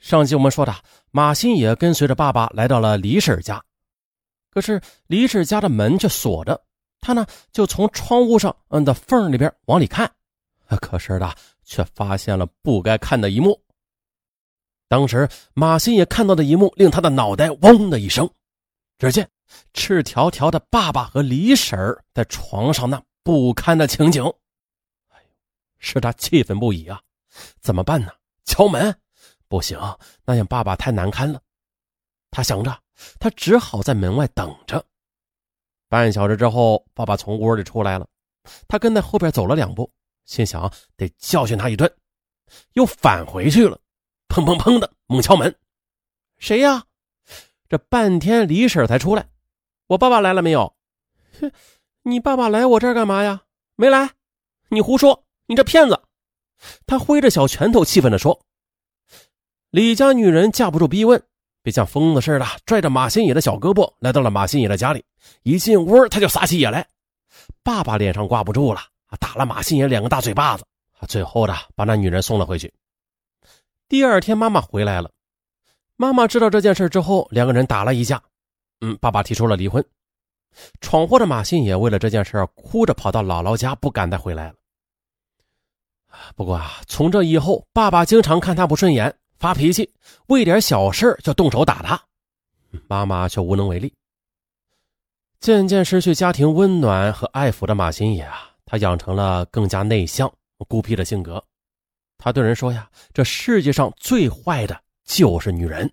[0.00, 0.74] 上集我们说的，
[1.10, 3.62] 马新野跟随着爸爸来到了李婶家，
[4.50, 6.58] 可是李婶家的门却锁着，
[7.02, 10.10] 他呢就从窗户上嗯的缝里边往里看，
[10.80, 13.60] 可是的却发现了不该看的一幕。
[14.88, 18.28] 当时马新野看到的一幕令他的脑袋嗡的一声，
[18.98, 19.28] 只见
[19.74, 21.78] 赤条条的爸爸和李婶
[22.14, 24.24] 在床上那不堪的情景，
[25.10, 25.20] 哎，
[25.78, 27.02] 使他气愤不已啊！
[27.60, 28.10] 怎么办呢？
[28.46, 28.96] 敲门。
[29.50, 29.76] 不行，
[30.24, 31.42] 那样爸爸太难堪了。
[32.30, 32.80] 他想着，
[33.18, 34.82] 他只好在门外等着。
[35.88, 38.06] 半小时之后，爸爸从屋里出来了，
[38.68, 39.90] 他跟在后边走了两步，
[40.24, 41.92] 心想得教训他一顿，
[42.74, 43.76] 又返回去了。
[44.28, 45.52] 砰砰砰的猛敲门，
[46.38, 46.84] 谁呀？
[47.68, 49.28] 这半天李婶才出来。
[49.88, 50.76] 我爸爸来了没有？
[51.40, 51.50] 哼，
[52.02, 53.42] 你爸爸来我这儿干嘛呀？
[53.74, 54.10] 没来，
[54.68, 56.00] 你胡说，你这骗子！
[56.86, 58.40] 他挥着小拳头，气愤地说。
[59.70, 61.22] 李家女人架不住逼问，
[61.62, 65.04] 便像疯子似的拽着马新野的小胳膊来到了马新野的家里。
[65.44, 66.84] 一进屋，他就撒起野来。
[67.62, 68.80] 爸爸脸上挂不住了，
[69.20, 70.64] 打了马新野两个大嘴巴子。
[71.06, 72.72] 最后的把那女人送了回去。
[73.88, 75.08] 第二天，妈妈回来了。
[75.96, 78.20] 妈妈知道这件事之后，两个人打了一架。
[78.80, 79.84] 嗯，爸爸提出了离婚。
[80.80, 84.54] 闯祸的马新野为了这件事哭着跑到姥姥家，不敢再回来了。
[86.34, 89.14] 不过啊，从这以后，爸爸经常看他不顺眼。
[89.40, 89.90] 发脾气，
[90.26, 91.98] 为点小事就动手打他，
[92.86, 93.90] 妈妈却无能为力。
[95.40, 100.30] 渐渐失去家庭温暖和爱抚的马新野啊，他养成了更加内向、
[100.68, 101.42] 孤僻的性格。
[102.18, 105.90] 他对人说：“呀，这世界上最坏的就是女人。”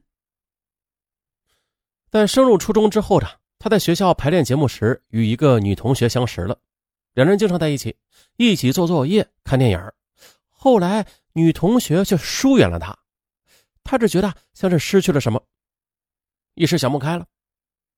[2.12, 6.60] 但升入初中之后呢，他在学校排练节目时与一个女同学相识了，
[7.14, 7.96] 两人经常在一起，
[8.36, 9.82] 一起做作业、看电影。
[10.50, 12.94] 后来，女同学却疏远了他。
[13.88, 15.42] 他只觉得像是失去了什么，
[16.56, 17.26] 一时想不开了。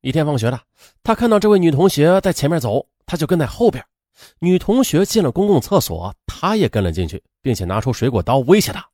[0.01, 0.61] 一天放学了，
[1.03, 3.83] 他看到这位女同学在前面走，他就跟在后边。
[4.39, 8.87] 女同学进了公共厕所，他也跟了进去，并且拿出水果刀威胁她。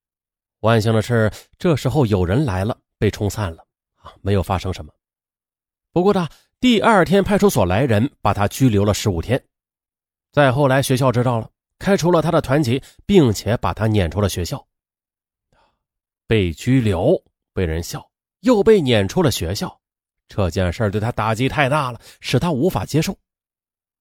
[0.61, 3.63] 万幸的是，这时候有人来了，被冲散了，
[3.97, 4.91] 啊，没有发生什么。
[5.91, 6.27] 不过呢，
[6.59, 9.43] 第二天派出所来人把他拘留了十五天。
[10.31, 14.65] 再后来，学校知道了，开除了他的团籍，并且把他撵出了学校。
[16.27, 17.21] 被拘留，
[17.53, 18.09] 被人笑，
[18.41, 19.79] 又被撵出了学校，
[20.27, 23.17] 这件事对他打击太大了，使他无法接受。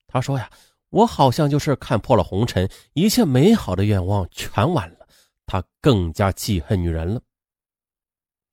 [0.07, 0.51] 他说：“呀，
[0.91, 5.07] 我好像就是看破了红尘，一切美好的愿望全完了。”
[5.47, 7.21] 他更加记恨女人了。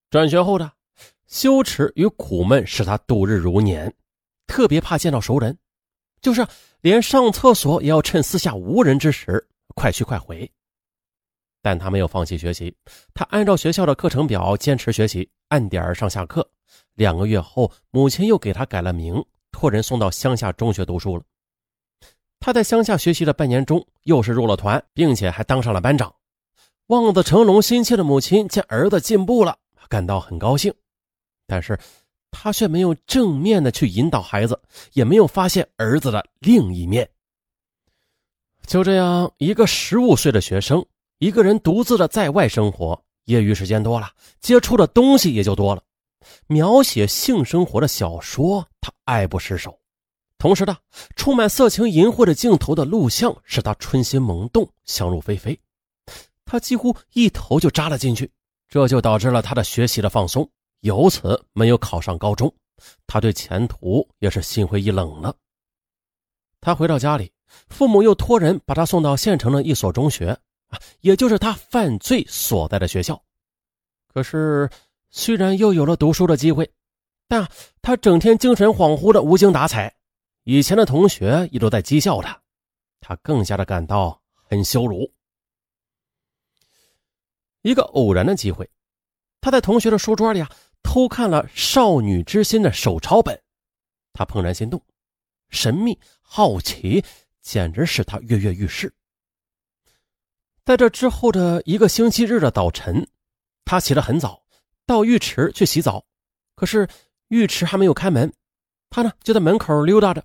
[0.10, 0.70] 转学后的
[1.28, 3.94] 羞耻与苦闷使他度日如年，
[4.46, 5.58] 特别怕见到熟人，
[6.22, 6.46] 就是
[6.82, 10.52] 连上厕所也要趁四下无人之时快去快回。
[11.62, 12.76] 但他没有放弃学习，
[13.14, 16.50] 他按照学校的课程表坚持学习，按点上下课。
[16.96, 21.24] 两个月后，母亲又给他改了名，托人送到乡下中学读书了。
[22.40, 26.14] 他在乡下学习的半年中，又是入了团，并且还当上了班长。
[26.88, 29.58] 望子成龙心切的母亲见儿子进步了，
[29.88, 30.74] 感到很高兴，
[31.46, 31.80] 但是
[32.32, 34.60] 他却没有正面的去引导孩子，
[34.94, 37.08] 也没有发现儿子的另一面。
[38.66, 40.84] 就这样，一个十五岁的学生。
[41.22, 44.10] 一个人独自的在外生活，业余时间多了，
[44.40, 45.84] 接触的东西也就多了。
[46.48, 49.80] 描写性生活的小说，他爱不释手。
[50.40, 50.76] 同时呢，
[51.16, 55.56] 充满色情淫秽的镜头的录像，使他春心萌动，想入非非。
[56.44, 58.32] 他几乎一头就扎了进去，
[58.68, 60.50] 这就导致了他的学习的放松，
[60.80, 62.52] 由此没有考上高中。
[63.06, 65.36] 他对前途也是心灰意冷了。
[66.60, 67.32] 他回到家里，
[67.70, 70.36] 父母又托人把他送到县城的一所中学。
[71.02, 73.22] 也就是他犯罪所在的学校，
[74.08, 74.70] 可是
[75.10, 76.72] 虽然又有了读书的机会，
[77.28, 77.50] 但
[77.82, 79.94] 他整天精神恍惚的无精打采，
[80.44, 82.42] 以前的同学也都在讥笑他，
[83.00, 85.12] 他更加的感到很羞辱。
[87.62, 88.70] 一个偶然的机会，
[89.40, 90.50] 他在同学的书桌里啊
[90.82, 93.40] 偷看了《少女之心》的手抄本，
[94.14, 94.84] 他怦然心动，
[95.50, 97.04] 神秘好奇
[97.42, 98.92] 简直使他跃跃欲试。
[100.72, 103.06] 在这之后的一个星期日的早晨，
[103.66, 104.42] 他起得很早，
[104.86, 106.06] 到浴池去洗澡。
[106.56, 106.88] 可是
[107.28, 108.34] 浴池还没有开门，
[108.90, 110.24] 他呢就在门口溜达着。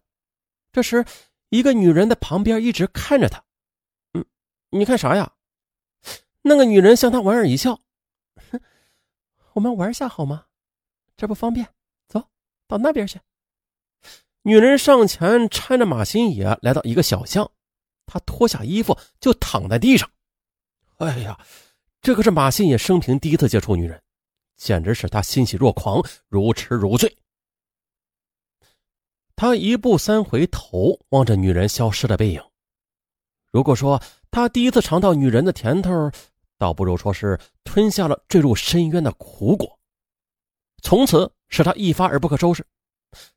[0.70, 1.04] 这时，
[1.48, 3.43] 一个女人在旁边一直看着他。
[4.12, 4.25] 嗯，
[4.70, 5.32] 你看啥呀？
[6.43, 7.81] 那个女人向他莞尔一笑
[8.52, 8.60] ：“哼，
[9.54, 10.44] 我们玩下好吗？
[11.16, 11.66] 这不方便，
[12.06, 12.28] 走
[12.69, 13.19] 到那边去。”
[14.46, 17.50] 女人上前搀着马新野来到一个小巷，
[18.06, 20.08] 他脱下衣服就躺在地上。
[20.96, 21.38] 哎呀，
[22.00, 24.00] 这可是马新野生平第一次接触女人，
[24.56, 27.14] 简直使他欣喜若狂，如痴如醉。
[29.34, 32.43] 他一步三回头望着女人消失的背影。
[33.52, 36.10] 如果说他第一次尝到女人的甜头，
[36.56, 39.78] 倒不如说是吞下了坠入深渊的苦果。
[40.82, 42.64] 从此使他一发而不可收拾。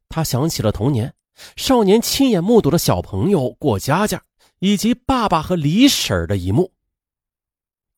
[0.07, 1.13] 他想起了童年，
[1.57, 4.23] 少年亲眼目睹的小朋友过家家，
[4.59, 6.71] 以及爸爸和李婶的一幕，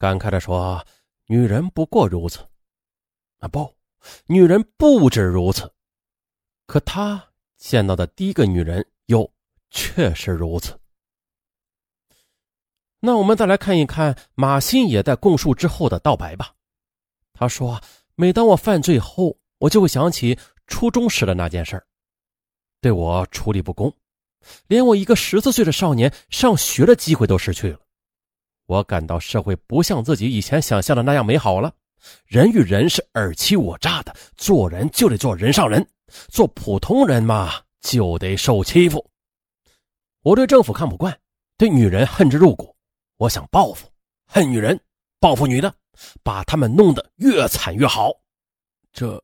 [0.01, 0.83] 感慨地说
[1.29, 2.39] ：“女人不过如此。”
[3.37, 3.71] 啊，不，
[4.25, 5.71] 女人不止如此。
[6.65, 7.23] 可他。
[7.57, 9.31] 见到的第一个女人又
[9.69, 10.75] 确实如此。
[12.99, 16.55] 那我们再来看一看马新野在供述之后的道白吧。
[17.33, 17.79] 他说
[18.17, 21.85] ：“每当我犯罪后，我就会想起初中时的那件事儿，
[22.81, 23.95] 对我处理不公，
[24.65, 27.79] 连我一个十四岁的少年上学的机会都失去了。
[28.71, 31.73] 我感到社会不像自己以前想象的那样美好了。
[32.25, 35.85] 人与人是尔欺我诈的，做人就得做人上人。”
[36.29, 37.51] 做普通人嘛，
[37.81, 39.05] 就得受欺负。
[40.23, 41.17] 我对政府看不惯，
[41.57, 42.73] 对女人恨之入骨。
[43.17, 43.89] 我想报复，
[44.25, 44.79] 恨女人，
[45.19, 45.73] 报复女的，
[46.23, 48.11] 把他们弄得越惨越好。
[48.93, 49.21] 这，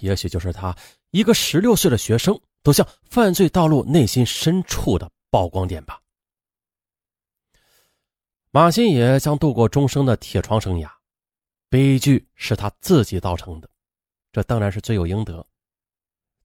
[0.00, 0.76] 也许就是他
[1.12, 6.00] 一个十六岁的学生走向犯罪道路内心深处的曝光点吧。
[8.54, 10.88] 马新野将度过终生的铁窗生涯，
[11.68, 13.68] 悲剧是他自己造成的，
[14.32, 15.44] 这当然是罪有应得。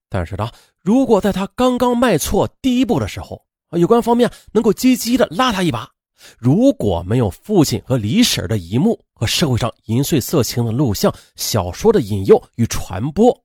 [0.08, 3.46] 但是呢，如果在他刚刚迈错第一步的时候，
[3.78, 5.88] 有关方面能够积极的拉他一把，
[6.36, 13.44] 如果没有父亲和李婶的一幕和社会上淫秽色情的录像、小说的引诱与传播，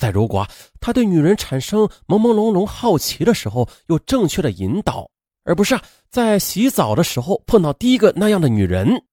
[0.00, 0.44] 再如果
[0.80, 5.08] 他对女人产生朦朦胧胧好奇的时候有正确的引导，
[5.44, 5.78] 而不是
[6.08, 9.04] 在洗澡的时候碰到第一个那样的女人，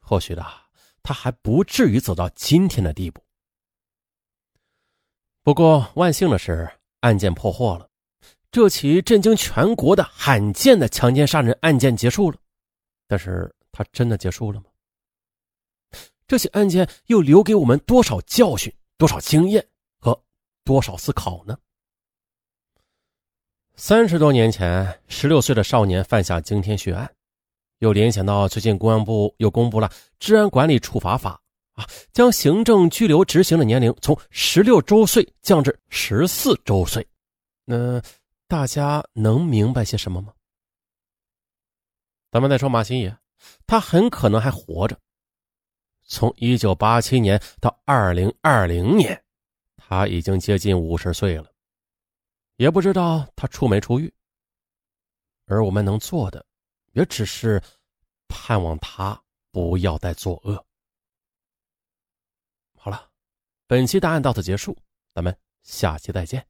[0.00, 0.44] 或许的，
[1.02, 3.22] 他还不至于走到今天的地步。
[5.42, 6.70] 不过万幸的是，
[7.00, 7.88] 案件破获了，
[8.50, 12.38] 这起震惊全国的罕见的强奸杀人案件结束了。
[13.06, 14.66] 但是，它真的结束了吗？
[16.26, 19.68] 这起案件又留给我们多少教训、多少经验
[19.98, 20.18] 和
[20.64, 21.58] 多少思考呢？
[23.76, 27.10] 三十多年前，十六岁的少年犯下惊天血案，
[27.80, 29.88] 又联想到最近公安部又公布了
[30.20, 31.40] 《治安管理处罚法》。
[31.82, 37.04] 啊，将行政拘留执行的年龄从十六周岁降至十四周岁，
[37.64, 38.00] 那
[38.46, 40.32] 大家能明白些什么吗？
[42.30, 43.16] 咱们再说马新野，
[43.66, 44.96] 他很可能还活着。
[46.06, 49.20] 从一九八七年到二零二零年，
[49.76, 51.50] 他已经接近五十岁了，
[52.56, 54.12] 也不知道他出没出狱。
[55.46, 56.44] 而我们能做的，
[56.92, 57.62] 也只是
[58.28, 60.66] 盼望他不要再作恶。
[62.76, 63.10] 好了，
[63.66, 64.76] 本期答案到此结束，
[65.12, 66.46] 咱们下期再见。